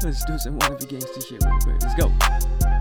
[0.00, 1.82] Let's do some wannabe gangster shit real quick.
[1.82, 2.77] Let's go.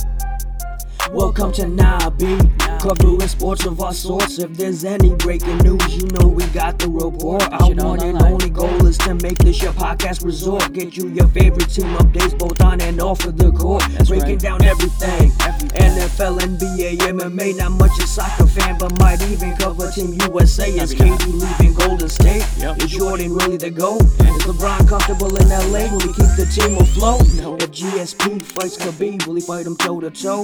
[1.12, 2.38] Welcome to Nabi,
[2.82, 4.40] covering sports of all sorts.
[4.40, 7.44] If there's any breaking news, you know we got the report.
[7.54, 10.74] Our one and only goal is to make this your podcast resort.
[10.74, 13.84] Get you your favorite team updates, both on and off of the court.
[14.08, 15.32] Breaking down everything.
[15.78, 17.58] NFL, NBA, MMA.
[17.58, 20.70] Not much a soccer fan, but might even cover Team USA.
[20.70, 22.44] Is KD leaving Golden State?
[22.84, 24.02] Is Jordan really the GOAT?
[24.02, 25.90] Is LeBron comfortable in LA?
[25.92, 27.22] Will he keep the team afloat?
[27.36, 27.56] No.
[27.56, 30.44] If GSP fights Khabib, will he fight him toe to toe?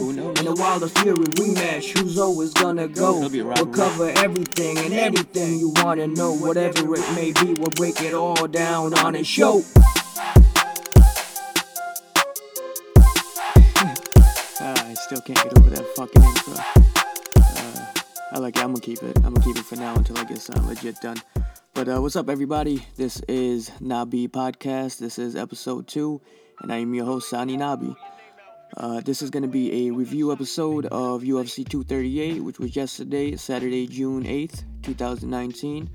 [0.53, 0.81] Who knows?
[0.81, 3.17] In the Wilder Fury rematch, who's always gonna go?
[3.17, 7.53] It'll be a We'll cover everything and anything you wanna know, whatever it may be.
[7.59, 9.63] We'll break it all down on a show.
[14.59, 16.53] Ah, I still can't get over that fucking intro.
[17.35, 17.85] Uh,
[18.33, 18.63] I like it.
[18.63, 19.17] I'm gonna keep it.
[19.17, 21.17] I'm gonna keep it for now until I get something legit done.
[21.73, 22.85] But uh, what's up, everybody?
[22.95, 24.99] This is Nabi Podcast.
[24.99, 26.21] This is episode two,
[26.59, 27.95] and I am your host, Sani Nabi.
[28.75, 33.35] Uh, this is going to be a review episode of UFC 238, which was yesterday,
[33.35, 35.89] Saturday, June 8th, 2019.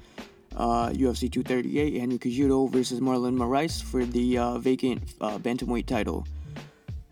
[0.56, 6.26] Uh, UFC 238, Henry Cejudo versus Marlon Moraes for the uh, vacant uh, bantamweight title.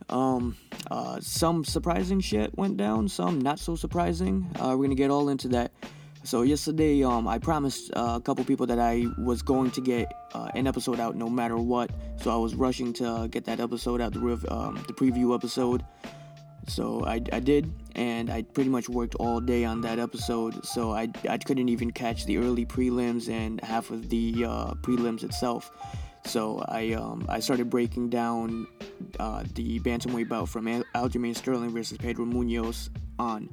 [0.09, 0.57] Um,
[0.91, 4.49] uh, some surprising shit went down, some not so surprising.
[4.61, 5.73] We're gonna get all into that.
[6.27, 10.13] So yesterday, um, I promised uh, a couple people that I was going to get
[10.35, 11.89] uh, an episode out no matter what.
[12.17, 15.85] So I was rushing to get that episode out, the rev- um, the preview episode.
[16.67, 20.67] So I, I did, and I pretty much worked all day on that episode.
[20.67, 25.23] So I, I couldn't even catch the early prelims and half of the uh, prelims
[25.23, 25.71] itself.
[26.25, 28.67] So I um, I started breaking down
[29.21, 33.49] uh, the bantamweight bout from Al- Aljamain Sterling versus Pedro Munhoz on,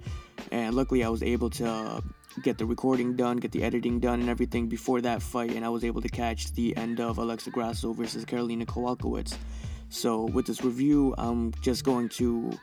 [0.52, 2.04] and luckily I was able to
[2.42, 5.70] get the recording done, get the editing done, and everything before that fight, and I
[5.70, 9.36] was able to catch the end of Alexa Grasso versus Karolina Kowalkiewicz.
[9.90, 12.58] So with this review, I'm just going to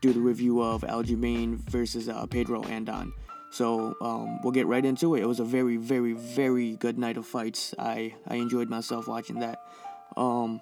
[0.00, 3.12] do the review of Aljamain versus uh, Pedro Andon.
[3.50, 5.22] So um, we'll get right into it.
[5.22, 7.74] It was a very, very, very good night of fights.
[7.78, 9.62] I, I enjoyed myself watching that.
[10.16, 10.60] Um,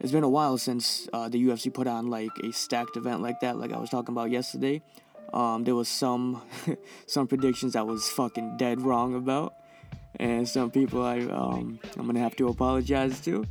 [0.00, 3.40] it's been a while since uh, the UFC put on like a stacked event like
[3.40, 4.82] that, like I was talking about yesterday.
[5.34, 6.40] Um, there was some
[7.06, 9.54] some predictions I was fucking dead wrong about,
[10.20, 13.44] and some people I um, I'm gonna have to apologize to.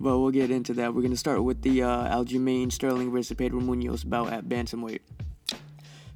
[0.00, 0.94] But we'll get into that.
[0.94, 5.00] We're gonna start with the uh, Aljamain Sterling versus Pedro Munhoz bout at bantamweight.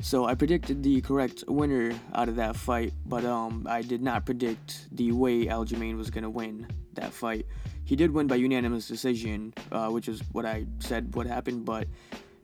[0.00, 4.24] So I predicted the correct winner out of that fight, but um, I did not
[4.24, 7.44] predict the way Aljamain was gonna win that fight.
[7.84, 11.62] He did win by unanimous decision, uh, which is what I said would happen.
[11.62, 11.88] But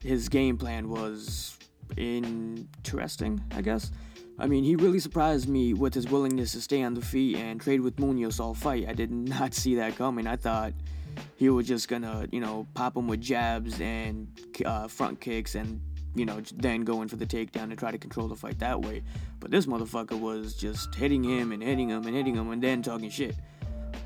[0.02, 1.56] his game plan was
[1.96, 3.90] interesting, I guess.
[4.38, 7.60] I mean, he really surprised me with his willingness to stay on the feet and
[7.60, 8.86] trade with Munhoz all fight.
[8.88, 10.26] I did not see that coming.
[10.26, 10.74] I thought
[11.36, 14.28] he was just gonna, you know, pop him with jabs and
[14.64, 15.80] uh, front kicks and,
[16.14, 18.80] you know, then go in for the takedown and try to control the fight that
[18.80, 19.02] way.
[19.40, 22.82] But this motherfucker was just hitting him and hitting him and hitting him and then
[22.82, 23.36] talking shit.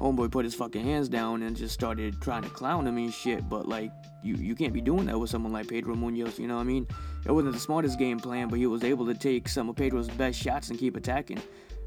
[0.00, 3.46] Homeboy put his fucking hands down and just started trying to clown him and shit.
[3.48, 6.38] But like, you you can't be doing that with someone like Pedro Munhoz.
[6.38, 6.86] You know what I mean?
[7.26, 10.08] It wasn't the smartest game plan, but he was able to take some of Pedro's
[10.08, 11.40] best shots and keep attacking.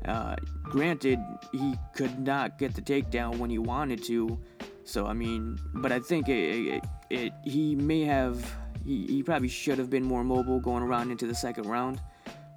[0.05, 1.19] Uh, granted,
[1.51, 4.39] he could not get the takedown when he wanted to.
[4.83, 8.45] So I mean, but I think it, it, it he may have
[8.85, 11.99] he, he probably should have been more mobile going around into the second round.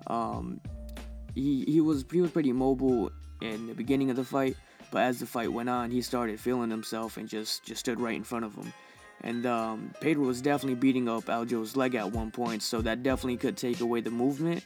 [0.08, 0.60] Um,
[1.34, 3.10] he he was he was pretty mobile
[3.40, 4.56] in the beginning of the fight,
[4.90, 8.16] but as the fight went on, he started feeling himself and just just stood right
[8.16, 8.72] in front of him.
[9.22, 13.36] And um, Pedro was definitely beating up Aljo's leg at one point, so that definitely
[13.36, 14.64] could take away the movement.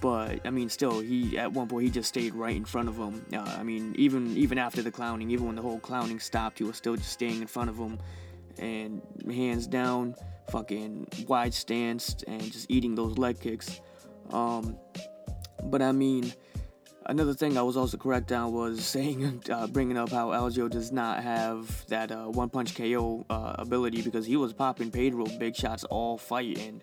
[0.00, 2.96] But I mean, still, he at one point he just stayed right in front of
[2.96, 3.24] him.
[3.32, 6.64] Uh, I mean, even even after the clowning, even when the whole clowning stopped, he
[6.64, 7.98] was still just staying in front of him,
[8.58, 10.14] and hands down,
[10.50, 13.80] fucking wide stance, and just eating those leg kicks.
[14.30, 14.76] Um,
[15.64, 16.32] but I mean,
[17.08, 20.92] another thing I was also correct on was saying, uh, bringing up how Aljo does
[20.92, 25.56] not have that uh, one punch KO uh, ability because he was popping Pedro big
[25.56, 26.82] shots all fight, and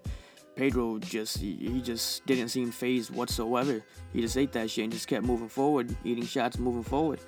[0.56, 3.84] Pedro just he, he just didn't seem fazed whatsoever.
[4.14, 7.20] He just ate that shit and just kept moving forward, eating shots, moving forward.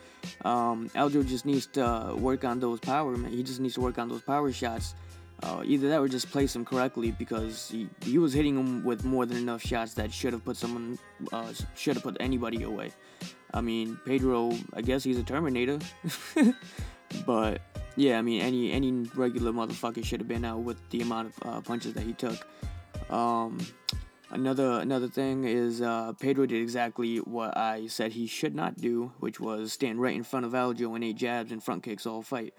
[0.44, 3.16] Um, Aljo just needs to work on those power.
[3.16, 3.31] Man.
[3.31, 4.95] He just needs to work on those power shots.
[5.44, 9.06] Uh, either that or just place him correctly because he, he was hitting him with
[9.06, 10.98] more than enough shots that should have put someone
[11.31, 12.92] uh, should have put anybody away.
[13.54, 15.78] I mean Pedro, I guess he's a Terminator,
[17.25, 17.62] but
[17.95, 21.48] yeah, I mean any any regular motherfucker should have been out with the amount of
[21.48, 22.48] uh, punches that he took.
[23.12, 23.60] Um,
[24.31, 29.12] another another thing is uh, Pedro did exactly what I said he should not do,
[29.19, 32.24] which was stand right in front of Aljo and ate jabs and front kicks all
[32.24, 32.56] fight.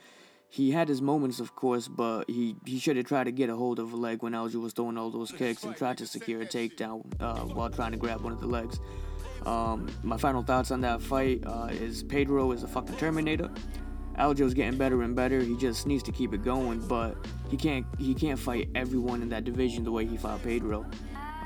[0.51, 3.57] He had his moments, of course, but he, he should have tried to get a
[3.57, 6.41] hold of a leg when Aljo was throwing all those kicks and tried to secure
[6.41, 8.81] a takedown uh, while trying to grab one of the legs.
[9.45, 13.51] Um, my final thoughts on that fight uh, is Pedro is a fucking Terminator.
[14.19, 15.41] Aljo's getting better and better.
[15.41, 17.17] He just needs to keep it going, but
[17.51, 20.85] he can't he can't fight everyone in that division the way he fought Pedro.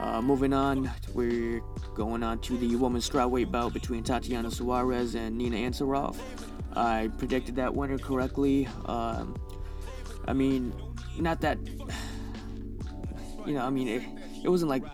[0.01, 1.61] Uh, moving on, we're
[1.95, 6.17] going on to the women's strawweight bout between Tatiana Suarez and Nina Ansaroff.
[6.75, 8.69] I predicted that winner correctly.
[8.87, 9.37] Um,
[10.27, 10.73] I mean,
[11.19, 11.59] not that.
[13.45, 14.05] You know, I mean, it,
[14.45, 14.85] it wasn't like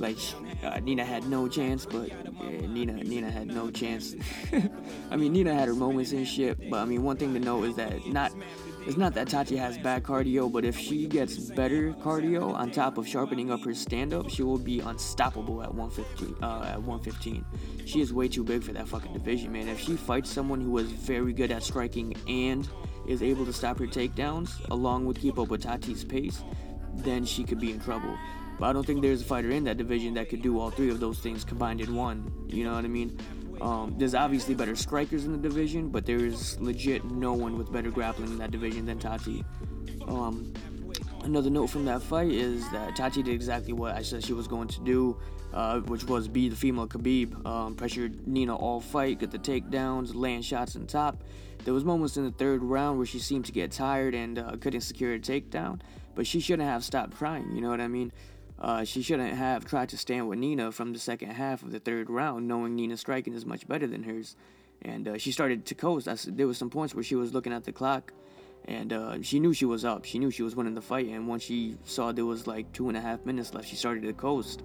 [0.00, 0.16] like
[0.64, 2.10] uh, Nina had no chance, but
[2.42, 4.16] Nina Nina had no chance.
[5.10, 7.64] I mean, Nina had her moments and shit, but I mean, one thing to note
[7.64, 8.32] is that not
[8.86, 12.98] it's not that Tati has bad cardio, but if she gets better cardio on top
[12.98, 16.36] of sharpening up her stand-up, she will be unstoppable at 115.
[16.40, 17.44] Uh, at 115,
[17.84, 19.66] she is way too big for that fucking division, man.
[19.66, 22.68] If she fights someone who is very good at striking and
[23.08, 26.44] is able to stop her takedowns, along with keep up with Tati's pace,
[26.94, 28.16] then she could be in trouble.
[28.58, 30.90] But I don't think there's a fighter in that division that could do all three
[30.90, 32.32] of those things combined in one.
[32.48, 33.18] You know what I mean?
[33.60, 37.90] Um, there's obviously better strikers in the division, but there's legit no one with better
[37.90, 39.44] grappling in that division than Tati.
[40.06, 40.52] Um,
[41.24, 44.46] another note from that fight is that Tati did exactly what I said she was
[44.46, 45.18] going to do,
[45.52, 47.46] uh, which was be the female Khabib.
[47.46, 51.22] Um, pressured Nina all fight, get the takedowns, land shots on top.
[51.64, 54.56] There was moments in the third round where she seemed to get tired and uh,
[54.60, 55.80] couldn't secure a takedown,
[56.14, 57.50] but she shouldn't have stopped trying.
[57.54, 58.12] You know what I mean?
[58.58, 61.78] Uh, she shouldn't have tried to stand with Nina from the second half of the
[61.78, 64.34] third round, knowing Nina's striking is much better than hers.
[64.82, 66.08] And uh, she started to coast.
[66.08, 68.12] I, there was some points where she was looking at the clock,
[68.66, 70.04] and uh, she knew she was up.
[70.04, 71.08] She knew she was winning the fight.
[71.08, 74.02] And once she saw there was like two and a half minutes left, she started
[74.04, 74.62] to coast.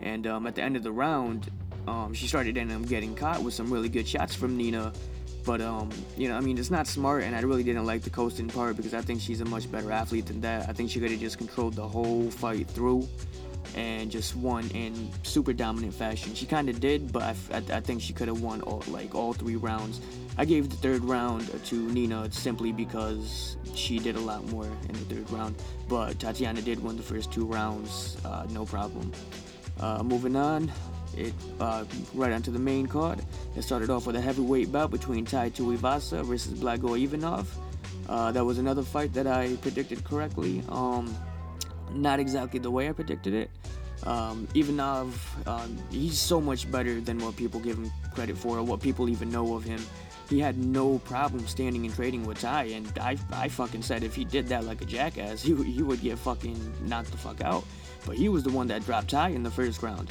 [0.00, 1.50] And um, at the end of the round,
[1.86, 2.54] um, she started
[2.88, 4.92] getting caught with some really good shots from Nina.
[5.48, 8.10] But um, you know, I mean, it's not smart, and I really didn't like the
[8.10, 10.68] coasting part because I think she's a much better athlete than that.
[10.68, 13.08] I think she could have just controlled the whole fight through
[13.74, 16.34] and just won in super dominant fashion.
[16.34, 19.14] She kind of did, but I, I, I think she could have won all like
[19.14, 20.02] all three rounds.
[20.36, 24.92] I gave the third round to Nina simply because she did a lot more in
[24.92, 25.54] the third round,
[25.88, 29.10] but Tatiana did win the first two rounds, uh, no problem.
[29.80, 30.70] Uh, moving on,
[31.16, 31.84] it uh,
[32.14, 33.20] right onto the main card.
[33.56, 37.54] It started off with a heavyweight bout between Tai Tuivasa versus Blagoy Ivanov.
[38.08, 40.62] Uh, that was another fight that I predicted correctly.
[40.68, 41.14] Um,
[41.92, 43.50] not exactly the way I predicted it.
[44.04, 48.62] Um, Ivanov, um, he's so much better than what people give him credit for, or
[48.62, 49.80] what people even know of him.
[50.28, 54.14] He had no problem standing and trading with Tai, and I, I fucking said if
[54.14, 57.64] he did that like a jackass, he, he would get fucking knocked the fuck out.
[58.06, 60.10] But he was the one that dropped Tai in the first round.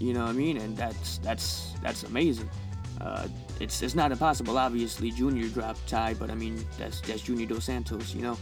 [0.00, 0.56] You know what I mean?
[0.58, 2.48] And that's that's that's amazing.
[3.00, 3.28] Uh,
[3.60, 4.58] it's it's not impossible.
[4.58, 8.14] Obviously, Junior dropped Tai, but I mean that's that's Junior Dos Santos.
[8.14, 8.38] You know,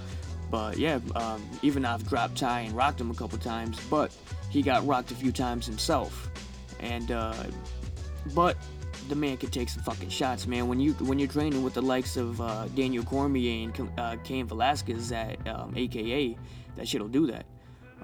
[0.51, 4.15] but yeah, um, Ivanov dropped Tai and rocked him a couple times, but
[4.51, 6.31] he got rocked a few times himself.
[6.81, 7.35] And uh,
[8.35, 8.57] but
[9.09, 10.69] the man could take some fucking shots, man.
[10.69, 14.47] When you when you're training with the likes of uh, Daniel Cormier and uh, Cain
[14.47, 16.37] Velasquez at um, AKA,
[16.77, 17.47] that shit'll do that.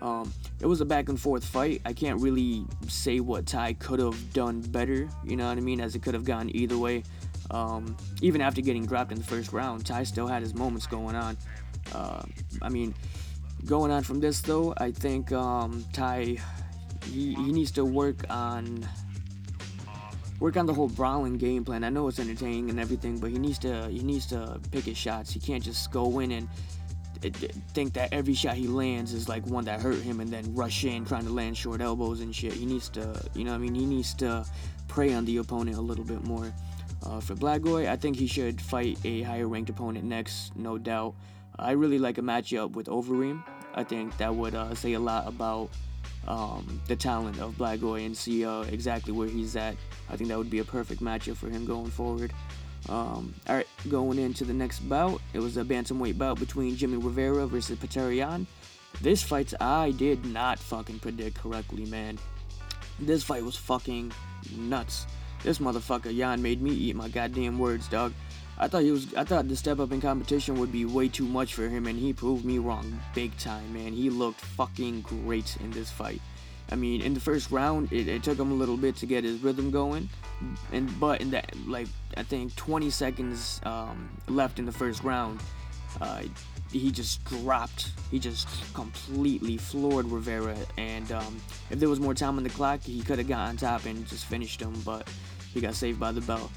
[0.03, 1.81] Um, it was a back and forth fight.
[1.85, 5.09] I can't really say what Tai could have done better.
[5.25, 5.81] You know what I mean?
[5.81, 7.05] As it could have gone either way.
[7.53, 11.15] Um, even after getting dropped in the first round, Tai still had his moments going
[11.15, 11.37] on.
[11.95, 12.23] Uh,
[12.61, 12.95] I mean,
[13.65, 16.37] going on from this though, I think um, Tai
[17.07, 18.87] he, he needs to work on
[20.41, 21.85] work on the whole brawling game plan.
[21.85, 24.97] I know it's entertaining and everything, but he needs to he needs to pick his
[24.97, 25.33] shots.
[25.33, 26.49] He can't just go in and
[27.31, 30.85] think that every shot he lands is like one that hurt him and then rush
[30.85, 32.53] in trying to land short elbows and shit.
[32.53, 34.45] He needs to, you know, I mean, he needs to
[34.89, 36.53] prey on the opponent a little bit more.
[37.05, 41.15] Uh, for Blagoy, I think he should fight a higher ranked opponent next, no doubt.
[41.59, 43.43] I really like a matchup with Overeem.
[43.75, 45.71] I think that would uh, say a lot about
[46.29, 49.77] um, the talent of Blagoy and see uh, exactly where he's at.
[50.09, 52.33] I think that would be a perfect matchup for him going forward.
[52.89, 56.97] Um, all right, going into the next bout, it was a bantamweight bout between Jimmy
[56.97, 58.47] Rivera versus Petr Yan.
[59.01, 62.19] This fight I did not fucking predict correctly, man.
[62.99, 64.13] This fight was fucking
[64.57, 65.07] nuts.
[65.43, 68.13] This motherfucker Yan made me eat my goddamn words, dog.
[68.59, 69.13] I thought he was.
[69.15, 71.99] I thought the step up in competition would be way too much for him, and
[71.99, 73.93] he proved me wrong big time, man.
[73.93, 76.21] He looked fucking great in this fight.
[76.71, 79.25] I mean, in the first round, it, it took him a little bit to get
[79.25, 80.09] his rhythm going,
[80.71, 85.41] and but in that like I think 20 seconds um, left in the first round,
[86.01, 86.23] uh,
[86.73, 87.91] he just dropped.
[88.11, 91.41] He just completely floored Rivera, and um,
[91.71, 94.07] if there was more time on the clock, he could have got on top and
[94.07, 95.09] just finished him, but
[95.53, 96.51] he got saved by the bell.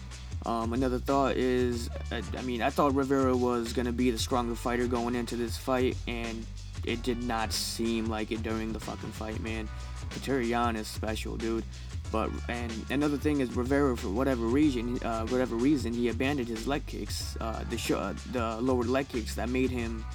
[0.45, 4.55] Um, another thought is, uh, I mean, I thought Rivera was gonna be the stronger
[4.55, 6.45] fighter going into this fight, and
[6.85, 9.67] it did not seem like it during the fucking fight, man.
[10.11, 11.63] Petr Yan is special, dude.
[12.11, 16.67] But and another thing is Rivera, for whatever reason, uh, whatever reason, he abandoned his
[16.67, 20.05] leg kicks, uh, the sh- uh, the lower leg kicks that made him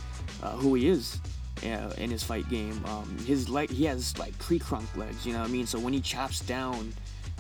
[0.43, 1.21] uh, who he is
[1.65, 2.81] uh, in his fight game.
[2.87, 5.67] Um, his leg, he has like pre-crunk legs, you know what I mean?
[5.67, 6.93] So when he chops down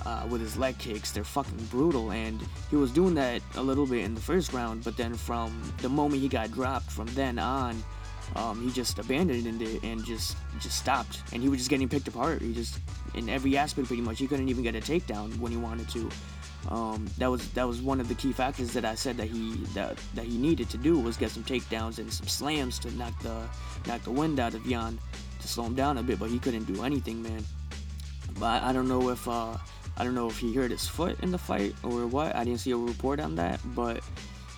[0.06, 1.12] uh, with his leg kicks.
[1.12, 2.40] They're fucking brutal, and
[2.70, 5.88] he was doing that a little bit in the first round, but then from the
[5.88, 7.82] moment he got dropped, from then on,
[8.36, 12.08] um, he just abandoned it and just just stopped, and he was just getting picked
[12.08, 12.40] apart.
[12.40, 12.78] He just
[13.14, 14.18] in every aspect pretty much.
[14.18, 16.08] He couldn't even get a takedown when he wanted to.
[16.68, 19.54] Um, that was that was one of the key factors that I said that he
[19.74, 23.18] that, that he needed to do was get some takedowns and some slams to knock
[23.22, 23.46] the
[23.86, 24.98] knock the wind out of Yan
[25.40, 27.44] to slow him down a bit, but he couldn't do anything, man.
[28.38, 29.56] But I, I don't know if uh,
[29.96, 32.36] I don't know if he hurt his foot in the fight or what.
[32.36, 34.02] I didn't see a report on that, but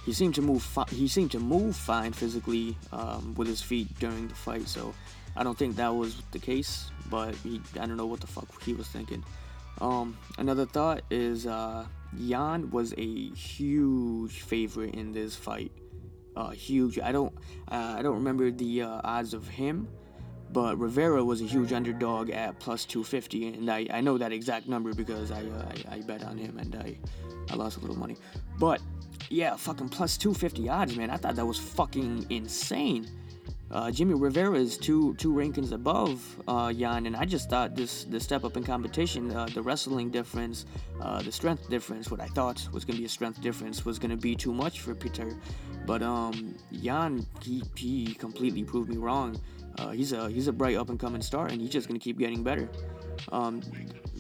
[0.05, 0.63] he seemed to move.
[0.63, 4.69] Fi- he seemed to move fine physically um, with his feet during the fight.
[4.69, 4.95] So
[5.37, 6.91] I don't think that was the case.
[7.11, 9.25] But he, I don't know what the fuck he was thinking.
[9.81, 15.73] Um, another thought is uh, Yan was a huge favorite in this fight.
[16.35, 16.99] Uh, huge.
[16.99, 17.35] I don't.
[17.71, 19.89] Uh, I don't remember the uh, odds of him
[20.53, 24.69] but Rivera was a huge underdog at plus 250, and I, I know that exact
[24.69, 26.99] number because I, uh, I, I bet on him and I
[27.51, 28.17] I lost a little money.
[28.59, 28.81] But
[29.33, 31.11] yeah, fucking plus 250 odds, man.
[31.11, 33.09] I thought that was fucking insane.
[33.71, 38.05] Uh, Jimmy Rivera is two two rankings above uh, Yan, and I just thought this
[38.05, 40.67] the step up in competition, uh, the wrestling difference,
[41.01, 44.19] uh, the strength difference, what I thought was gonna be a strength difference, was gonna
[44.19, 45.35] be too much for Peter.
[45.87, 49.41] But um, Yan, he, he completely proved me wrong.
[49.79, 52.19] Uh, he's a he's a bright up and coming star, and he's just gonna keep
[52.19, 52.69] getting better.
[53.31, 53.63] Um,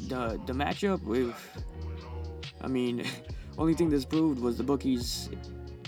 [0.09, 1.37] the the matchup with,
[2.63, 3.05] I mean,
[3.59, 5.29] only thing this proved was the bookies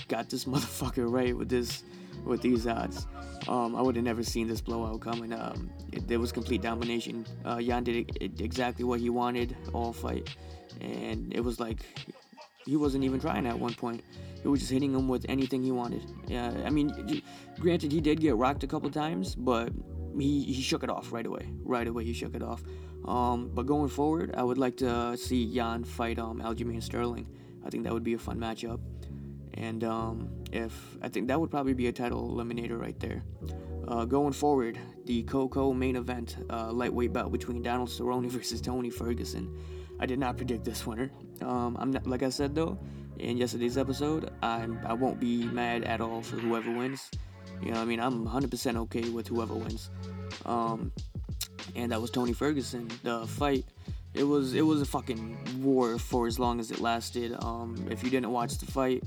[0.09, 1.85] got this motherfucker right with this
[2.25, 3.07] with these odds.
[3.49, 5.33] Um, I would have never seen this blowout coming.
[5.33, 7.27] Um, it, there was complete domination.
[7.45, 10.35] Uh, Yan did it, it, exactly what he wanted all fight,
[10.81, 11.85] and it was like
[12.65, 14.03] he wasn't even trying at one point.
[14.43, 16.03] He was just hitting him with anything he wanted.
[16.27, 17.23] Yeah, I mean,
[17.61, 19.71] granted, he did get rocked a couple times, but
[20.19, 21.49] he, he shook it off right away.
[21.63, 22.63] Right away, he shook it off.
[23.07, 27.27] Um, but going forward, I would like to see Yan fight um, Aljamain Sterling.
[27.65, 28.81] I think that would be a fun matchup.
[29.55, 33.23] And um, if I think that would probably be a title eliminator right there.
[33.87, 38.91] Uh, going forward, the Coco main event, uh, lightweight bout between Donald Cerrone versus Tony
[38.91, 39.55] Ferguson.
[40.01, 41.11] I did not predict this winner.
[41.43, 42.79] Um, I'm not, like I said though
[43.19, 44.31] in yesterday's episode.
[44.43, 47.11] I'm I won't be mad at all for whoever wins.
[47.63, 49.91] You know, I mean, I'm 100% okay with whoever wins.
[50.45, 50.93] Um,
[51.77, 52.91] and that was Tony Ferguson.
[53.03, 53.65] The fight,
[54.15, 57.37] it was it was a fucking war for as long as it lasted.
[57.41, 59.03] Um, if you didn't watch the fight,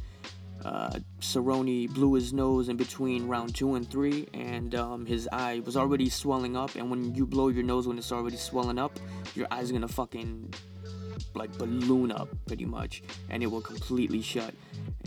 [0.65, 5.61] uh, Cerrone blew his nose in between round two and three, and um, his eye
[5.65, 6.75] was already swelling up.
[6.75, 8.99] And when you blow your nose when it's already swelling up,
[9.33, 10.53] your eye's gonna fucking
[11.33, 14.53] like balloon up pretty much, and it will completely shut.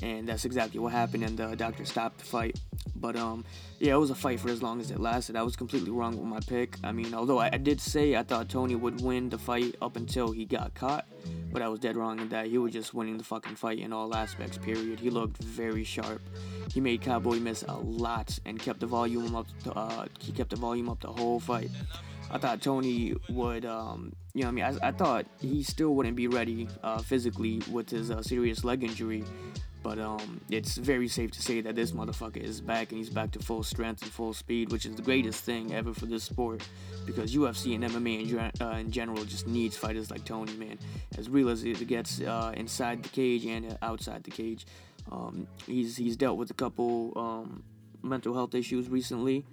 [0.02, 2.58] And that's exactly what happened, and the doctor stopped the fight.
[3.00, 3.44] But um,
[3.78, 5.36] yeah, it was a fight for as long as it lasted.
[5.36, 6.76] I was completely wrong with my pick.
[6.84, 9.96] I mean, although I, I did say I thought Tony would win the fight up
[9.96, 11.06] until he got caught,
[11.52, 12.46] but I was dead wrong in that.
[12.46, 14.58] He was just winning the fucking fight in all aspects.
[14.58, 15.00] Period.
[15.00, 16.20] He looked very sharp.
[16.72, 19.46] He made Cowboy miss a lot and kept the volume up.
[19.64, 21.70] To, uh, he kept the volume up the whole fight.
[22.32, 26.14] I thought Tony would, um, you know, I mean, I, I, thought he still wouldn't
[26.14, 29.24] be ready uh, physically with his uh, serious leg injury,
[29.82, 33.30] but um, it's very safe to say that this motherfucker is back and he's back
[33.32, 36.62] to full strength and full speed, which is the greatest thing ever for this sport.
[37.06, 40.78] Because UFC and MMA in, uh, in general just needs fighters like Tony, man.
[41.16, 44.66] As real as it gets uh, inside the cage and outside the cage,
[45.10, 47.62] um, he's he's dealt with a couple um,
[48.02, 49.44] mental health issues recently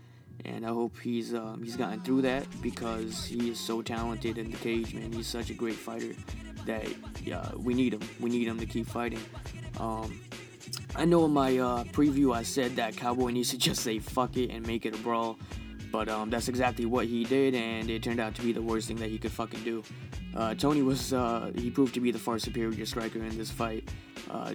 [0.45, 4.51] and I hope he's um, he's gotten through that because he is so talented in
[4.51, 5.11] the cage, man.
[5.11, 6.13] He's such a great fighter
[6.65, 6.85] that
[7.33, 8.01] uh, we need him.
[8.19, 9.19] We need him to keep fighting.
[9.79, 10.19] Um,
[10.95, 14.37] I know in my uh, preview I said that Cowboy needs to just say fuck
[14.37, 15.37] it and make it a brawl,
[15.91, 18.87] but um, that's exactly what he did, and it turned out to be the worst
[18.87, 19.83] thing that he could fucking do.
[20.35, 23.89] Uh, Tony was uh, he proved to be the far superior striker in this fight.
[24.29, 24.53] Uh,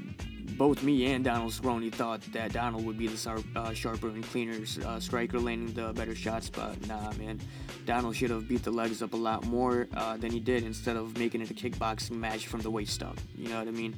[0.57, 4.23] both me and Donald Cerrone thought that Donald would be the sharp, uh, sharper and
[4.23, 6.51] cleaner uh, striker, landing the better shots.
[6.51, 7.41] But nah, man,
[7.87, 9.89] Donald should have beat the legs up a lot more
[10.19, 13.19] than he did, instead of making it a kickboxing match from the waist up.
[13.35, 13.97] You know what I mean?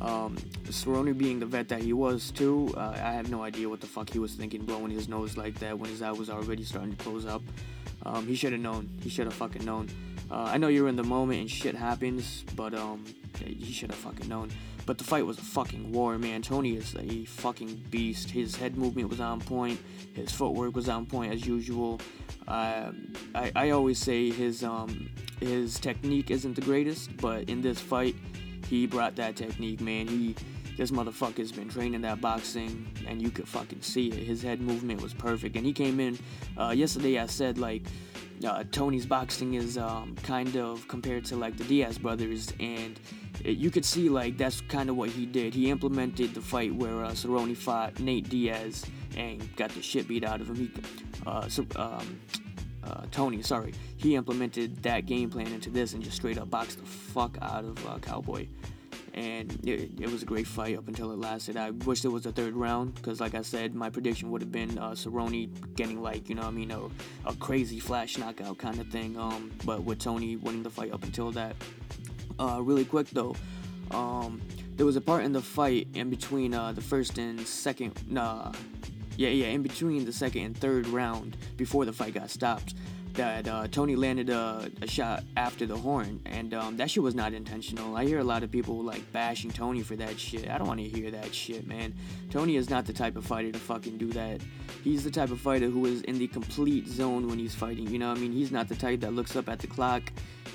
[0.00, 3.80] Um, Cerrone being the vet that he was too, uh, I have no idea what
[3.80, 6.62] the fuck he was thinking, blowing his nose like that when his eye was already
[6.64, 7.42] starting to close up.
[8.04, 8.88] Um, he should have known.
[9.02, 9.88] He should have fucking known.
[10.30, 13.04] Uh, I know you're in the moment and shit happens, but um,
[13.44, 14.50] you should have fucking known.
[14.86, 16.42] But the fight was a fucking war, man.
[16.42, 18.30] Tony is a fucking beast.
[18.30, 19.80] His head movement was on point.
[20.14, 22.00] His footwork was on point as usual.
[22.46, 22.92] Uh,
[23.34, 28.16] I, I always say his um his technique isn't the greatest, but in this fight,
[28.68, 30.06] he brought that technique, man.
[30.06, 30.34] He
[30.76, 34.24] this motherfucker's been training that boxing, and you could fucking see it.
[34.24, 36.16] His head movement was perfect, and he came in
[36.56, 37.18] uh, yesterday.
[37.18, 37.82] I said like
[38.46, 42.98] uh, Tony's boxing is um, kind of compared to like the Diaz brothers, and
[43.44, 45.52] it, you could see like that's kind of what he did.
[45.52, 50.24] He implemented the fight where uh, Cerrone fought Nate Diaz and got the shit beat
[50.24, 50.56] out of him.
[50.56, 50.70] He,
[51.26, 52.20] uh, so, um,
[52.84, 56.78] uh, Tony, sorry, he implemented that game plan into this and just straight up boxed
[56.78, 58.46] the fuck out of uh, Cowboy
[59.18, 61.56] and it, it, was a great fight up until it lasted.
[61.56, 64.52] I wish there was a third round because, like I said, my prediction would have
[64.52, 66.82] been uh, Cerrone getting like you know I mean a,
[67.26, 69.18] a crazy flash knockout kind of thing.
[69.18, 71.56] Um, but with Tony winning the fight up until that.
[72.38, 73.34] Uh, really quick though,
[73.90, 74.40] um,
[74.76, 78.00] there was a part in the fight in between uh, the first and second.
[78.08, 78.52] Nah,
[79.18, 82.74] yeah, yeah, in between the second and third round before the fight got stopped
[83.14, 87.14] that uh, Tony landed a, a, shot after the horn, and um, that shit was
[87.14, 87.96] not intentional.
[87.96, 90.48] I hear a lot of people like bashing Tony for that shit.
[90.48, 91.94] I don't want to hear that shit, man.
[92.30, 94.40] Tony is not the type of fighter to fucking do that.
[94.84, 97.88] He's the type of fighter who is in the complete zone when he's fighting.
[97.88, 100.02] You know, what I mean, he's not the type that looks up at the clock.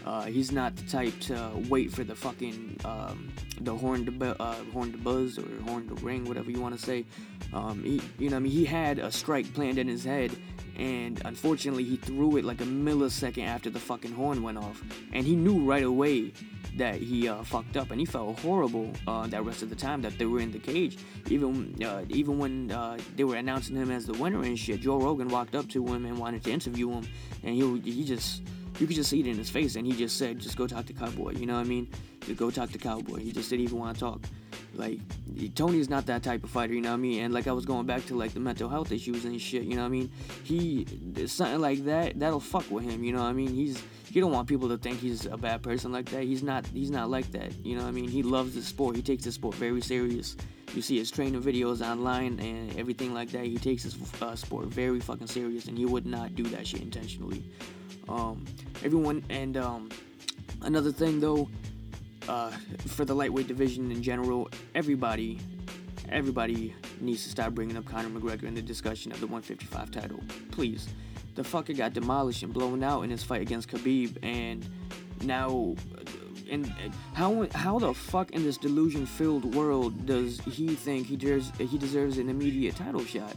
[0.06, 3.32] Uh, he's not the type to wait for the fucking um,
[3.62, 6.78] the horn to bu- uh, horn to buzz or horn to ring, whatever you want
[6.78, 7.06] to say.
[7.54, 10.36] Um, he, you know, I mean, he had a strike planned in his head
[10.78, 14.82] and unfortunately he threw it like a millisecond after the fucking horn went off.
[15.12, 16.34] And he knew right away
[16.78, 20.02] that he uh, fucked up and he felt horrible uh, that rest of the time
[20.02, 20.98] that they were in the cage.
[21.30, 25.00] Even uh, even when uh, they were announcing him as the winner and shit Joe
[25.00, 27.08] Rogan walked up to him and wanted to interview him.
[27.44, 28.42] And he, he just
[28.80, 30.86] you could just see it in his face and he just said just go talk
[30.86, 31.88] to Cowboy you know what I mean
[32.22, 34.22] just go talk to Cowboy he just didn't even want to talk
[34.76, 35.00] like
[35.56, 37.24] Tony's not that type of fighter, you know what I mean?
[37.24, 39.76] And like I was going back to like the mental health issues and shit, you
[39.76, 40.12] know what I mean?
[40.44, 40.86] He
[41.28, 43.54] something like that that'll fuck with him, you know what I mean?
[43.54, 46.24] He's you don't want people to think he's a bad person like that.
[46.24, 48.08] He's not he's not like that, you know what I mean?
[48.08, 48.96] He loves the sport.
[48.96, 50.36] He takes the sport very serious.
[50.74, 53.46] You see his training videos online and everything like that.
[53.46, 56.82] He takes his uh, sport very fucking serious, and he would not do that shit
[56.82, 57.44] intentionally.
[58.10, 58.46] Um,
[58.84, 59.90] everyone and um,
[60.62, 61.50] another thing though
[62.28, 62.52] uh,
[62.88, 65.40] for the lightweight division in general, everybody,
[66.10, 70.20] everybody needs to stop bringing up Conor McGregor in the discussion of the 155 title.
[70.52, 70.88] Please.
[71.36, 74.68] The fucker got demolished and blown out in his fight against Khabib, and
[75.24, 75.76] now,
[76.48, 76.72] and
[77.14, 82.20] how how the fuck in this delusion-filled world does he think he deserves he deserves
[82.20, 83.36] an immediate title shot?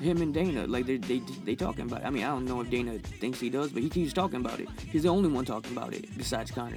[0.00, 2.02] Him and Dana, like they they they talking about.
[2.02, 2.06] It.
[2.06, 4.60] I mean, I don't know if Dana thinks he does, but he keeps talking about
[4.60, 4.68] it.
[4.90, 6.76] He's the only one talking about it besides Conor.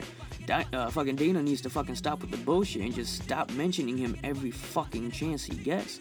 [0.49, 4.17] uh, fucking Dana needs to fucking stop with the bullshit and just stop mentioning him
[4.23, 5.99] every fucking chance he gets.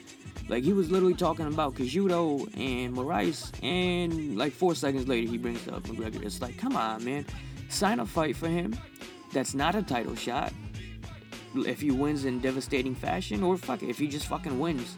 [0.48, 5.38] Like he was literally talking about Cejudo and Moraes, and like four seconds later he
[5.38, 6.24] brings up McGregor.
[6.24, 7.26] It's like, come on, man,
[7.68, 8.74] sign a fight for him.
[9.32, 10.52] That's not a title shot.
[11.54, 14.96] If he wins in devastating fashion, or fuck it, if he just fucking wins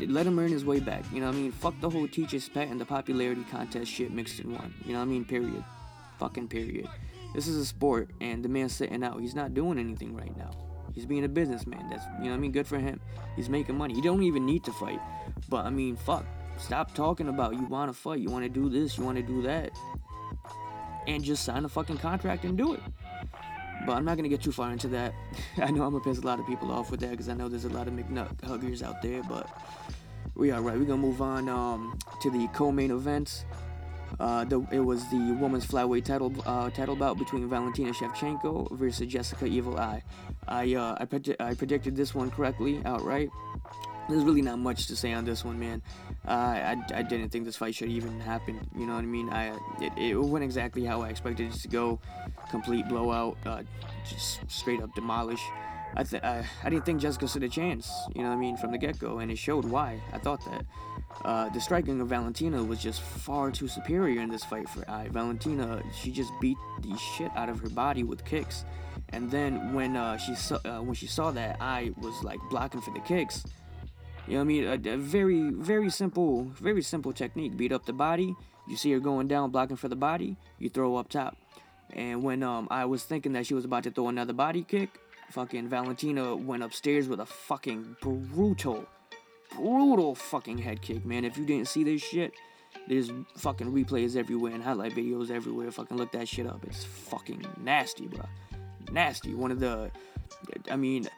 [0.00, 1.04] let him earn his way back.
[1.12, 1.52] You know what I mean?
[1.52, 4.74] Fuck the whole teacher's pet and the popularity contest shit mixed in one.
[4.84, 5.24] You know what I mean?
[5.24, 5.64] Period.
[6.18, 6.88] Fucking period.
[7.34, 9.20] This is a sport, and the man's sitting out.
[9.20, 10.50] He's not doing anything right now.
[10.92, 11.88] He's being a businessman.
[11.88, 12.52] That's you know what I mean.
[12.52, 13.00] Good for him.
[13.36, 13.94] He's making money.
[13.94, 15.00] He don't even need to fight.
[15.48, 16.26] But I mean, fuck.
[16.58, 18.20] Stop talking about you want to fight.
[18.20, 18.98] You want to do this.
[18.98, 19.70] You want to do that.
[21.06, 22.80] And just sign a fucking contract and do it.
[23.86, 25.14] But I'm not gonna get too far into that.
[25.56, 27.48] I know I'm gonna piss a lot of people off with that because I know
[27.48, 29.22] there's a lot of McNutt huggers out there.
[29.22, 29.48] But
[30.34, 30.78] we are right.
[30.78, 33.44] We're gonna move on um, to the co-main events.
[34.20, 39.06] Uh, the, it was the women's flyweight title uh, title bout between Valentina Shevchenko versus
[39.06, 40.02] Jessica Evil Eye.
[40.46, 43.30] I uh, I, I predicted this one correctly outright.
[44.08, 45.82] There's really not much to say on this one, man.
[46.26, 48.66] Uh, I, I didn't think this fight should even happen.
[48.76, 49.28] You know what I mean?
[49.30, 52.00] I it, it went exactly how I expected it to go.
[52.50, 53.62] Complete blowout, uh,
[54.08, 55.42] just straight up demolish.
[55.94, 58.56] I, th- I, I didn't think Jessica stood a chance, you know what I mean,
[58.56, 60.00] from the get go, and it showed why.
[60.12, 60.64] I thought that.
[61.24, 65.08] Uh, the striking of Valentina was just far too superior in this fight for Eye.
[65.10, 68.64] Valentina, she just beat the shit out of her body with kicks,
[69.10, 72.80] and then when uh, she saw uh, when she saw that Eye was like blocking
[72.80, 73.44] for the kicks,
[74.26, 77.56] you know what I mean, a, a very very simple very simple technique.
[77.56, 78.34] Beat up the body.
[78.68, 80.36] You see her going down, blocking for the body.
[80.58, 81.36] You throw up top.
[81.92, 85.00] And when um, Eye was thinking that she was about to throw another body kick,
[85.30, 88.86] fucking Valentina went upstairs with a fucking brutal,
[89.56, 91.24] brutal fucking head kick, man.
[91.24, 92.32] If you didn't see this shit,
[92.88, 95.70] There's fucking replays everywhere and highlight videos everywhere.
[95.70, 96.64] Fucking look that shit up.
[96.64, 98.24] It's fucking nasty, bro.
[98.90, 99.34] Nasty.
[99.34, 99.90] One of the,
[100.70, 101.08] I mean,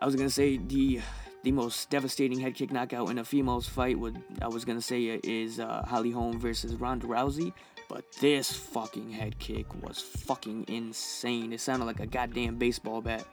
[0.00, 1.00] I was gonna say the
[1.44, 5.20] the most devastating head kick knockout in a females fight would I was gonna say
[5.22, 7.52] is uh, Holly Holm versus Ronda Rousey,
[7.88, 11.52] but this fucking head kick was fucking insane.
[11.52, 13.24] It sounded like a goddamn baseball bat.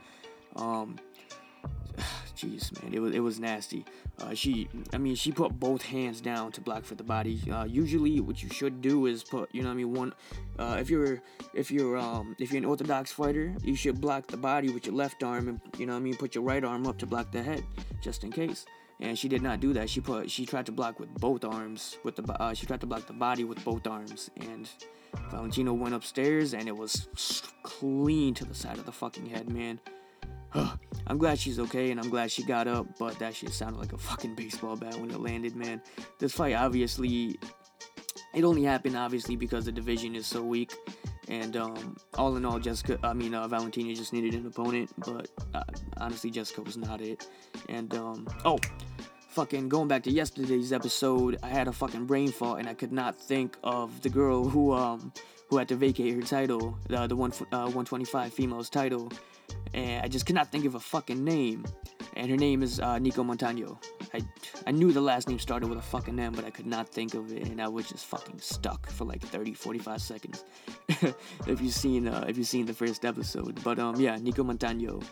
[0.57, 0.97] Um,
[2.35, 3.85] jeez, man, it was it was nasty.
[4.19, 7.39] Uh, she, I mean, she put both hands down to block for the body.
[7.51, 10.13] Uh, usually, what you should do is put, you know, I mean, one.
[10.59, 11.21] Uh, if you're
[11.53, 14.95] if you're um if you're an orthodox fighter, you should block the body with your
[14.95, 17.41] left arm, and you know, I mean, put your right arm up to block the
[17.41, 17.63] head,
[18.01, 18.65] just in case.
[18.99, 19.89] And she did not do that.
[19.89, 22.87] She put she tried to block with both arms with the uh, she tried to
[22.87, 24.69] block the body with both arms, and
[25.31, 27.07] Valentino went upstairs, and it was
[27.63, 29.79] clean to the side of the fucking head, man.
[31.07, 33.93] I'm glad she's okay and I'm glad she got up, but that shit sounded like
[33.93, 35.81] a fucking baseball bat when it landed, man.
[36.19, 37.39] This fight obviously
[38.33, 40.73] it only happened obviously because the division is so weak.
[41.27, 45.29] And um, all in all, Jessica, I mean, uh, Valentina just needed an opponent, but
[45.53, 45.63] uh,
[45.97, 47.25] honestly, Jessica was not it.
[47.69, 48.59] And um, oh,
[49.29, 52.91] fucking going back to yesterday's episode, I had a fucking brain fart and I could
[52.91, 55.13] not think of the girl who um
[55.49, 59.11] who had to vacate her title, uh, the one uh, 125 females title
[59.73, 61.65] and I just could not think of a fucking name.
[62.15, 63.77] And her name is uh, Nicco Montaño.
[64.13, 64.21] I,
[64.67, 67.13] I knew the last name started with a fucking M, but I could not think
[67.13, 70.43] of it, and I was just fucking stuck for like 30, 45 seconds.
[70.89, 75.03] if you've seen, uh, if you've seen the first episode, but um, yeah, Nicco Montaño.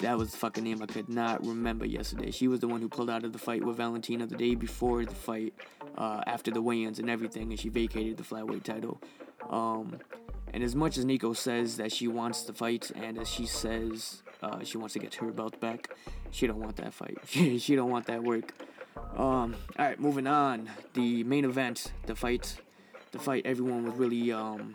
[0.00, 2.32] That was the fucking name I could not remember yesterday.
[2.32, 5.04] She was the one who pulled out of the fight with Valentina the day before
[5.04, 5.54] the fight,
[5.96, 9.00] uh, after the weigh-ins and everything, and she vacated the flyweight title.
[9.48, 10.00] Um,
[10.52, 14.22] and as much as Nicco says that she wants the fight, and as she says
[14.44, 15.94] uh, she wants to get her belt back,
[16.30, 17.16] she don't want that fight.
[17.26, 18.52] she don't want that work.
[19.16, 20.70] Um, all right, moving on.
[20.94, 22.56] The main event, the fight,
[23.12, 24.74] the fight everyone was really um,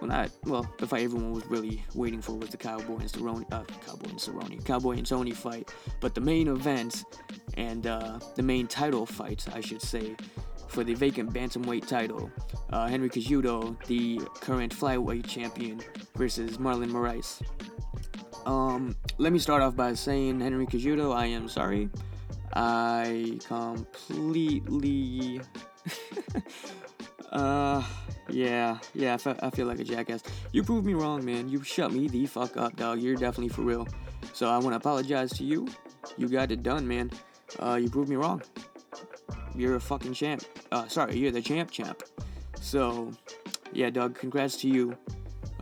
[0.00, 3.44] well not well the fight everyone was really waiting for was the Cowboy and Cerrone,
[3.52, 5.72] uh, Cowboy and Cerrone, Cowboy and Tony fight.
[6.00, 7.04] But the main event
[7.54, 10.16] and uh, the main title fight, I should say,
[10.68, 12.30] for the vacant bantamweight title.
[12.70, 15.80] Uh, Henry Cejudo, the current flyweight champion,
[16.14, 17.42] versus Marlon Moraes.
[18.46, 21.88] Um, let me start off by saying, Henry Cejudo, I am sorry.
[22.52, 25.40] I completely.
[27.32, 27.82] uh,
[28.28, 30.22] yeah, yeah, I, fe- I feel like a jackass.
[30.52, 31.48] You proved me wrong, man.
[31.48, 33.00] You shut me the fuck up, dog.
[33.00, 33.86] You're definitely for real.
[34.32, 35.68] So I want to apologize to you.
[36.16, 37.10] You got it done, man.
[37.58, 38.42] Uh, you proved me wrong.
[39.54, 40.44] You're a fucking champ.
[40.72, 42.02] Uh, sorry, you're the champ champ.
[42.60, 43.12] So,
[43.72, 44.96] yeah, Doug, congrats to you.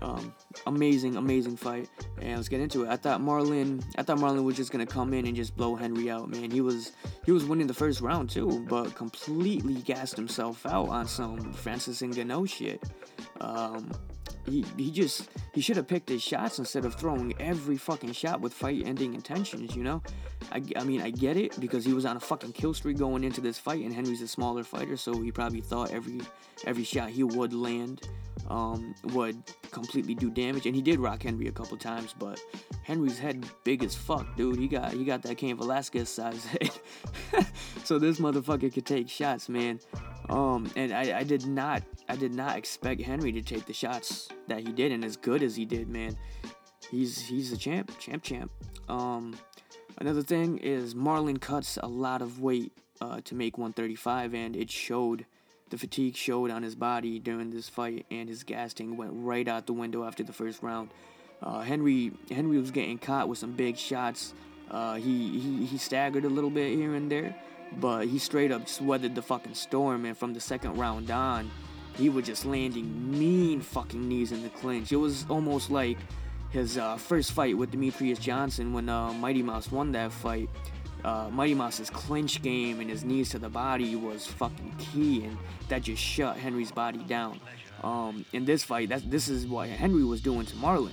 [0.01, 0.33] Um,
[0.67, 1.89] amazing, amazing fight.
[2.21, 2.89] And let's get into it.
[2.89, 6.11] I thought Marlon, I thought Marlon was just gonna come in and just blow Henry
[6.11, 6.29] out.
[6.29, 6.93] Man, he was,
[7.25, 12.03] he was winning the first round too, but completely gassed himself out on some Francis
[12.03, 12.83] and Ngannou shit.
[13.41, 13.91] Um,
[14.49, 18.41] he, he just he should have picked his shots instead of throwing every fucking shot
[18.41, 20.03] with fight ending intentions you know?
[20.53, 23.25] I, I mean i get it because he was on a fucking kill streak going
[23.25, 26.21] into this fight and henry's a smaller fighter so he probably thought every
[26.65, 28.09] every shot he would land
[28.49, 30.67] um, would completely do damage.
[30.67, 32.41] And he did rock henry a couple times but
[32.83, 34.59] henry's head big as fuck dude.
[34.59, 36.45] He got he got that Cain Velasquez size
[37.33, 37.47] head.
[37.85, 39.81] So this motherfucker could take shots man.
[40.29, 44.29] Um, and I, I did not I did not expect Henry to take the shots
[44.47, 46.17] that he did and as good as he did, man.
[46.91, 48.51] He's he's a champ, champ, champ.
[48.89, 49.37] Um,
[49.99, 54.71] another thing is Marlon cuts a lot of weight uh, to make 135, and it
[54.71, 55.27] showed.
[55.71, 59.47] The fatigue showed on his body during this fight, and his gas tank went right
[59.47, 60.89] out the window after the first round.
[61.43, 64.33] Uh, Henry Henry was getting caught with some big shots.
[64.71, 67.37] Uh, he, he he staggered a little bit here and there,
[67.79, 70.07] but he straight up just weathered the fucking storm.
[70.07, 71.51] And from the second round on,
[71.99, 74.93] he was just landing mean fucking knees in the clinch.
[74.93, 75.99] It was almost like
[76.51, 80.49] his uh, first fight with Demetrious Johnson when uh, Mighty Mouse won that fight.
[81.05, 85.37] Uh, Mighty Mouse's clinch game and his knees to the body was fucking key, and
[85.69, 87.41] that just shut Henry's body down.
[87.85, 90.91] Um, in this fight, that this is what Henry was doing to Marlon,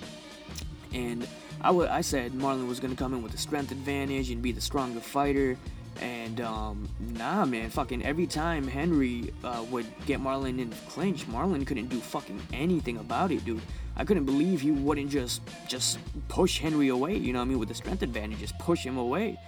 [0.94, 1.28] and
[1.62, 4.52] I, w- I said Marlon was gonna come in with a strength advantage and be
[4.52, 5.58] the stronger fighter.
[6.02, 11.66] And um, nah, man, fucking every time Henry uh, would get Marlon in clinch, Marlon
[11.66, 13.62] couldn't do fucking anything about it, dude.
[13.98, 17.16] I couldn't believe he wouldn't just just push Henry away.
[17.16, 17.60] You know what I mean?
[17.60, 19.40] With the strength advantage, just push him away.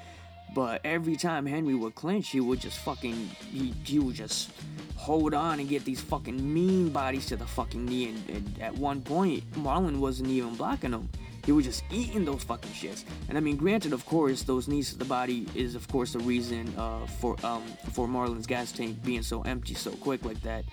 [0.56, 4.52] But every time Henry would clinch, he would just fucking he, he would just
[4.96, 8.10] hold on and get these fucking mean bodies to the fucking knee.
[8.10, 11.10] And, and at one point, Marlon wasn't even blocking him.
[11.48, 13.06] He was just eating those fucking shits.
[13.30, 16.20] And I mean, granted, of course, those knees to the body is of course the
[16.20, 20.66] reason uh, for um, for Marlon's gas tank being so empty so quick like that.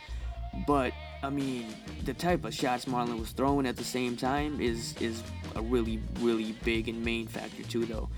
[0.66, 1.66] But I mean,
[2.04, 5.22] the type of shots Marlon was throwing at the same time is is
[5.54, 8.08] a really really big and main factor too, though.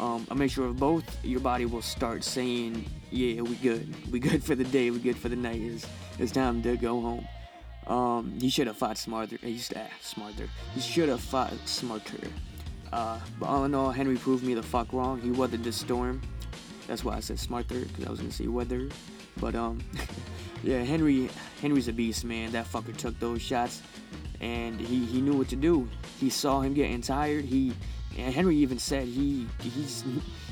[0.00, 4.42] Um, a mixture of both, your body will start saying, "Yeah, we good, we good
[4.42, 5.60] for the day, we good for the night.
[5.60, 5.86] It's,
[6.18, 7.24] it's time to go home."
[7.90, 9.36] Um, he should have fought smarter.
[9.42, 10.48] He should, smarter.
[10.74, 12.28] He should have fought smarter.
[12.92, 15.20] Uh, but all in all, Henry proved me the fuck wrong.
[15.20, 16.22] He weathered the storm.
[16.86, 18.88] That's why I said smarter, because I was gonna say weather.
[19.40, 19.80] But um,
[20.62, 21.28] yeah, Henry,
[21.60, 22.52] Henry's a beast, man.
[22.52, 23.82] That fucker took those shots,
[24.40, 25.88] and he he knew what to do.
[26.20, 27.44] He saw him getting tired.
[27.44, 27.72] He
[28.16, 30.04] and Henry even said he he's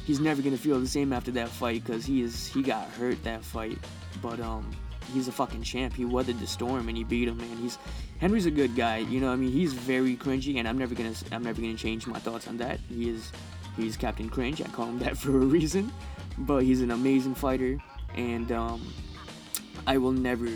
[0.05, 3.22] he's never gonna feel the same after that fight because he is he got hurt
[3.22, 3.79] that fight.
[4.22, 4.70] But um,
[5.12, 5.94] he's a fucking champ.
[5.94, 7.57] He weathered the storm and he beat him, man.
[7.59, 7.79] He's
[8.18, 8.99] Henry's a good guy.
[8.99, 12.07] You know, I mean, he's very cringy, and I'm never gonna I'm never gonna change
[12.07, 12.81] my thoughts on that.
[12.88, 13.33] He is
[13.77, 14.61] he's Captain Cringe.
[14.61, 15.92] I call him that for a reason.
[16.38, 17.79] But he's an amazing fighter,
[18.14, 18.92] and um,
[19.87, 20.49] I will never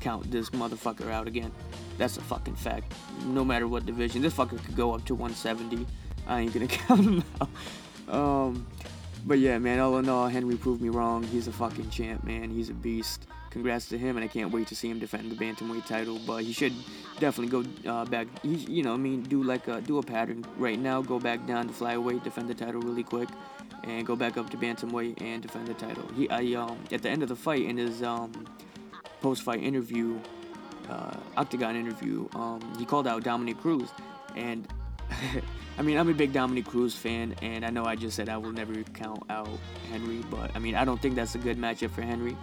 [0.00, 1.50] count this motherfucker out again.
[1.98, 2.92] That's a fucking fact.
[3.24, 5.84] No matter what division, this fucker could go up to 170.
[6.28, 8.14] I ain't gonna count him out.
[8.14, 8.66] Um,
[9.24, 11.24] but yeah, man, all in all, Henry proved me wrong.
[11.24, 12.50] He's a fucking champ, man.
[12.50, 13.26] He's a beast.
[13.56, 16.20] Congrats to him, and I can't wait to see him defend the bantamweight title.
[16.26, 16.74] But he should
[17.18, 18.26] definitely go uh, back.
[18.42, 21.00] He, you know, I mean, do like a do a pattern right now.
[21.00, 23.30] Go back down to flyweight, defend the title really quick,
[23.84, 26.06] and go back up to bantamweight and defend the title.
[26.14, 28.30] He, I um, at the end of the fight in his um,
[29.22, 30.18] post-fight interview,
[30.90, 33.88] uh, octagon interview, um, he called out Dominick Cruz,
[34.34, 34.68] and
[35.78, 38.36] I mean, I'm a big Dominick Cruz fan, and I know I just said I
[38.36, 39.48] will never count out
[39.90, 42.36] Henry, but I mean, I don't think that's a good matchup for Henry.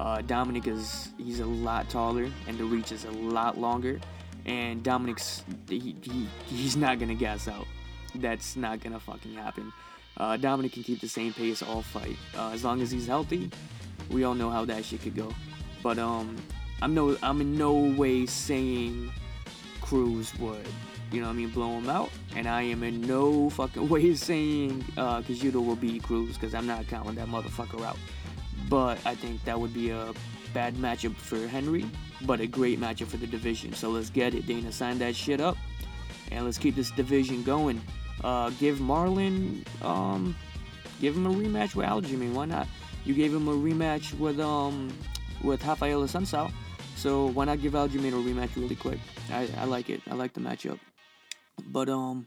[0.00, 4.00] Uh, Dominick is he's a lot taller, and the reach is a lot longer,
[4.46, 7.66] and Dominick's he, he he's not gonna gas out.
[8.14, 9.70] That's not gonna fucking happen.
[10.16, 13.50] Uh, Dominick can keep the same pace all fight uh, as long as he's healthy.
[14.10, 15.34] We all know how that shit could go,
[15.82, 16.34] but um,
[16.80, 19.12] I'm no I'm in no way saying
[19.82, 20.66] Cruz would
[21.12, 22.10] you know what I mean, blow him out.
[22.36, 26.66] And I am in no fucking way saying uh, Cejudo will beat Cruz because I'm
[26.66, 27.98] not counting that motherfucker out.
[28.68, 30.12] But I think that would be a
[30.52, 31.86] bad matchup for Henry,
[32.22, 33.72] but a great matchup for the division.
[33.72, 34.46] So let's get it.
[34.46, 35.56] Dana, sign that shit up,
[36.30, 37.80] and let's keep this division going.
[38.22, 40.36] Uh, give Marlon, um,
[41.00, 42.32] give him a rematch with Aljamain.
[42.32, 42.68] Why not?
[43.04, 44.92] You gave him a rematch with um
[45.42, 46.52] with Rafael Assunção.
[46.96, 48.98] So why not give Aljamain a rematch really quick?
[49.32, 50.02] I, I like it.
[50.10, 50.78] I like the matchup.
[51.66, 52.26] But um,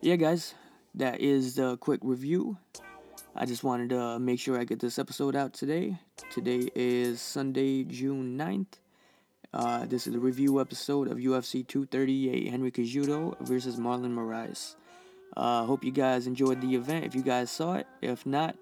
[0.00, 0.54] yeah, guys,
[0.96, 2.56] that is the quick review.
[3.34, 5.96] I just wanted to make sure I get this episode out today.
[6.30, 8.78] Today is Sunday, June 9th.
[9.54, 14.76] Uh, this is the review episode of UFC 238 Henry Cejudo versus Marlon Moraes.
[15.34, 17.06] Uh, hope you guys enjoyed the event.
[17.06, 18.54] If you guys saw it, if not,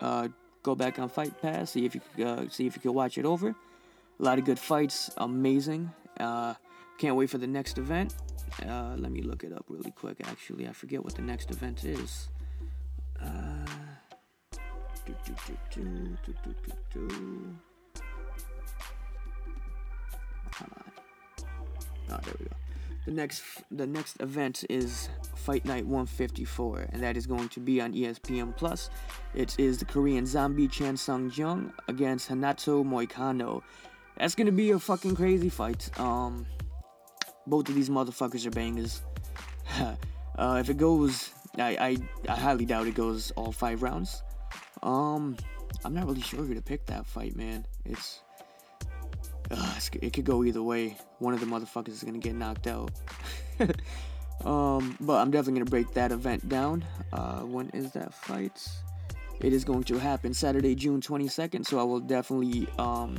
[0.00, 0.28] uh,
[0.62, 1.72] go back on Fight Pass.
[1.72, 3.48] See if you uh, see if you can watch it over.
[3.48, 5.92] A lot of good fights, amazing.
[6.18, 6.54] Uh,
[6.98, 8.14] can't wait for the next event.
[8.66, 10.16] Uh, let me look it up really quick.
[10.26, 12.28] Actually, I forget what the next event is.
[15.06, 15.14] Do,
[20.60, 20.92] on.
[22.10, 22.56] Oh, there we go.
[23.06, 27.80] The next, the next event is Fight Night 154, and that is going to be
[27.80, 28.88] on ESPN Plus.
[29.34, 33.62] It is the Korean Zombie Chan Sung Jung against Renato Moicano.
[34.16, 35.90] That's gonna be a fucking crazy fight.
[36.00, 36.46] Um,
[37.46, 39.02] both of these motherfuckers are bangers.
[40.38, 44.22] uh, if it goes, I, I I highly doubt it goes all five rounds.
[44.84, 45.36] Um,
[45.84, 47.66] I'm not really sure who to pick that fight, man.
[47.84, 48.20] It's,
[49.50, 50.96] uh, it's it could go either way.
[51.18, 52.92] One of the motherfuckers is gonna get knocked out.
[54.44, 56.84] um, but I'm definitely gonna break that event down.
[57.12, 58.68] Uh, when is that fight?
[59.40, 61.66] It is going to happen Saturday, June 22nd.
[61.66, 63.16] So I will definitely um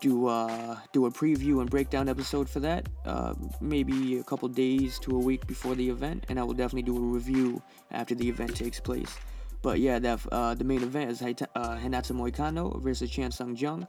[0.00, 2.88] do uh, do a preview and breakdown episode for that.
[3.04, 6.82] Uh, maybe a couple days to a week before the event, and I will definitely
[6.82, 9.16] do a review after the event takes place.
[9.64, 13.56] But yeah, that uh, the main event is Hita- uh, Renato Moicano versus Chan Sung
[13.56, 13.88] Jung.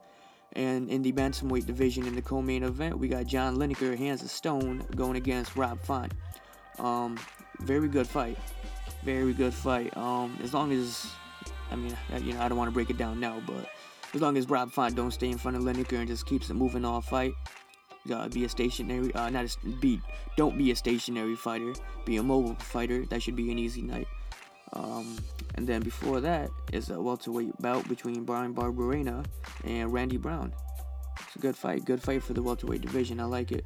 [0.53, 4.31] And in the bantamweight division, in the co-main event, we got John Lineker, hands of
[4.31, 6.13] stone, going against Rob Font.
[6.79, 7.19] Um,
[7.59, 8.37] very good fight,
[9.03, 9.95] very good fight.
[9.97, 11.07] Um, as long as,
[11.69, 13.67] I mean, you know, I don't want to break it down now, but
[14.13, 16.53] as long as Rob Font don't stay in front of Lineker and just keeps it
[16.53, 17.33] moving all fight.
[18.09, 19.99] Uh, be a stationary, uh, not a, be,
[20.37, 21.73] don't be a stationary fighter.
[22.05, 23.05] Be a mobile fighter.
[23.07, 24.07] That should be an easy night.
[24.73, 25.17] Um,
[25.55, 29.25] and then before that is a welterweight bout between Bryan Barberena
[29.63, 30.53] and Randy Brown.
[31.21, 31.85] It's a good fight.
[31.85, 33.19] Good fight for the welterweight division.
[33.19, 33.65] I like it.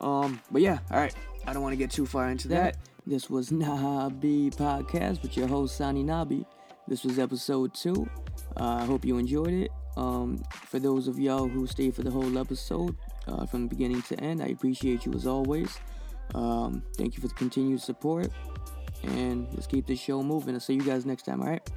[0.00, 1.14] Um, but yeah, all right.
[1.46, 2.76] I don't want to get too far into that.
[3.06, 6.44] This was Nabi Podcast with your host, Sani Nabi.
[6.86, 8.08] This was episode two.
[8.56, 9.70] Uh, I hope you enjoyed it.
[9.96, 14.20] Um, for those of y'all who stayed for the whole episode, uh, from beginning to
[14.20, 15.78] end, I appreciate you as always.
[16.34, 18.30] Um, thank you for the continued support.
[19.02, 20.54] And let's keep this show moving.
[20.54, 21.68] I'll see you guys next time, alright?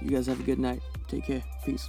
[0.00, 0.82] You guys have a good night.
[1.08, 1.42] Take care.
[1.64, 1.88] Peace.